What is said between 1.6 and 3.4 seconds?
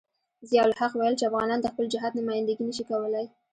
د خپل جهاد نمايندګي نشي کولای.